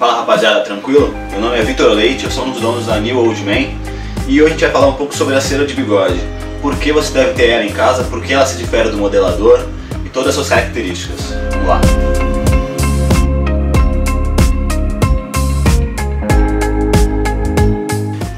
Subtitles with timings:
[0.00, 1.14] Fala rapaziada, tranquilo?
[1.30, 3.68] Meu nome é Vitor Leite, eu sou um dos donos da New Old Man
[4.26, 6.18] e hoje a gente vai falar um pouco sobre a cera de bigode.
[6.62, 9.62] Por que você deve ter ela em casa, por que ela se difere do modelador
[10.02, 11.34] e todas as suas características.
[11.50, 11.80] Vamos lá.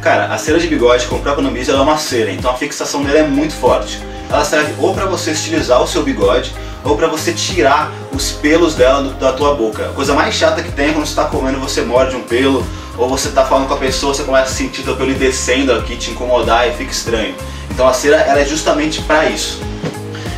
[0.00, 2.50] Cara, a cera de bigode, como o próprio nome diz, ela é uma cera, então
[2.50, 4.00] a fixação dela é muito forte.
[4.32, 8.74] Ela serve ou para você estilizar o seu bigode, ou para você tirar os pelos
[8.74, 9.90] dela do, da tua boca.
[9.90, 12.64] A coisa mais chata que tem é quando você está comendo você morde um pelo,
[12.96, 15.96] ou você está falando com a pessoa, você começa a sentir teu pelo descendo aqui,
[15.96, 17.34] te incomodar e fica estranho.
[17.70, 19.60] Então a cera ela é justamente para isso.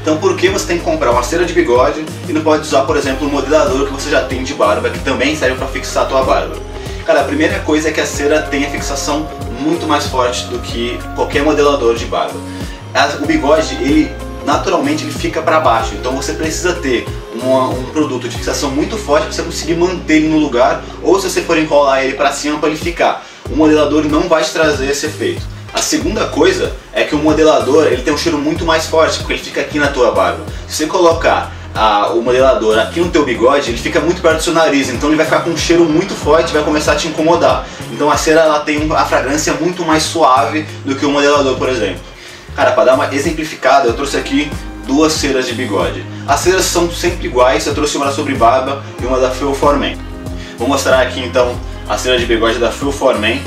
[0.00, 2.82] Então por que você tem que comprar uma cera de bigode e não pode usar,
[2.82, 6.04] por exemplo, um modelador que você já tem de barba, que também serve para fixar
[6.04, 6.54] a tua barba?
[7.04, 9.28] Cara, a primeira coisa é que a cera tem a fixação
[9.60, 12.38] muito mais forte do que qualquer modelador de barba.
[13.22, 14.10] O bigode, ele
[14.44, 18.96] naturalmente ele fica para baixo, então você precisa ter uma, um produto de fixação muito
[18.96, 22.32] forte para você conseguir manter ele no lugar, ou se você for enrolar ele para
[22.32, 23.24] cima para ele ficar.
[23.50, 25.42] O modelador não vai te trazer esse efeito.
[25.72, 29.34] A segunda coisa é que o modelador ele tem um cheiro muito mais forte, porque
[29.34, 30.44] ele fica aqui na tua barba.
[30.66, 34.42] Se você colocar a, o modelador aqui no teu bigode, ele fica muito perto do
[34.42, 37.06] seu nariz, então ele vai ficar com um cheiro muito forte vai começar a te
[37.08, 37.66] incomodar.
[37.92, 41.68] Então a cera ela tem a fragrância muito mais suave do que o modelador, por
[41.68, 42.09] exemplo.
[42.54, 44.50] Cara, para dar uma exemplificada, eu trouxe aqui
[44.86, 46.04] duas ceras de bigode.
[46.26, 49.54] As ceras são sempre iguais, eu trouxe uma da Sobre Barba e uma da Phil
[49.54, 49.96] Forman.
[50.58, 51.54] Vou mostrar aqui então
[51.88, 53.40] a cera de bigode da Phil Forman.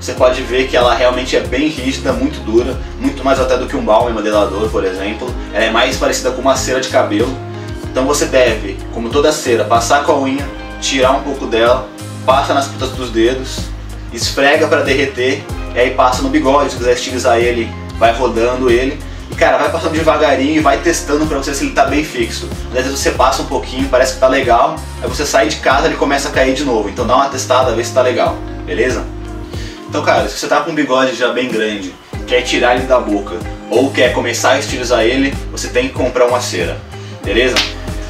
[0.00, 3.66] Você pode ver que ela realmente é bem rígida, muito dura, muito mais até do
[3.66, 5.32] que um balme modelador, por exemplo.
[5.52, 7.34] Ela é mais parecida com uma cera de cabelo.
[7.90, 10.48] Então você deve, como toda cera, passar com a unha,
[10.80, 11.88] tirar um pouco dela,
[12.24, 13.60] passa nas pontas dos dedos,
[14.12, 15.42] esfrega para derreter
[15.74, 17.68] e aí passa no bigode, se quiser estilizar ele,
[17.98, 18.98] vai rodando ele
[19.30, 22.48] e cara, vai passando devagarinho e vai testando pra você se ele tá bem fixo.
[22.68, 25.86] Às vezes você passa um pouquinho, parece que tá legal, aí você sai de casa
[25.86, 26.88] e ele começa a cair de novo.
[26.88, 29.04] Então dá uma testada, vê se tá legal, beleza?
[29.88, 31.94] Então cara, se você tá com um bigode já bem grande,
[32.26, 33.36] quer tirar ele da boca,
[33.70, 36.78] ou quer começar a estilizar ele, você tem que comprar uma cera,
[37.22, 37.56] beleza?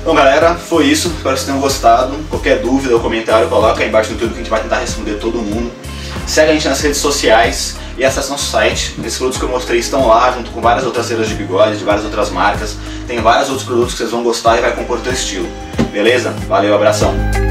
[0.00, 2.16] Então galera, foi isso, espero que vocês tenham gostado.
[2.30, 5.14] Qualquer dúvida ou comentário, coloca aí embaixo no YouTube que a gente vai tentar responder
[5.14, 5.70] todo mundo.
[6.26, 8.94] Segue a gente nas redes sociais e acesse nosso site.
[9.00, 11.84] Esses produtos que eu mostrei estão lá, junto com várias outras ceras de bigode, de
[11.84, 12.76] várias outras marcas.
[13.06, 15.48] Tem vários outros produtos que vocês vão gostar e vai compor o teu estilo.
[15.92, 16.30] Beleza?
[16.46, 17.47] Valeu, abração!